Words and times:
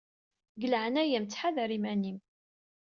Deg 0.55 0.67
leɛnaya-m 0.71 1.25
ttḥadar 1.27 1.69
iman-im! 1.77 2.19